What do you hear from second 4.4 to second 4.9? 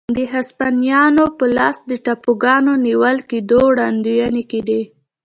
کېدې.